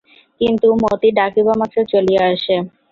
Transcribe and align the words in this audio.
কিন্তু 0.41 0.67
মতি 0.83 1.09
ডাকিবামাত্র 1.17 1.77
চলিয়া 1.91 2.23
আসে। 2.33 2.55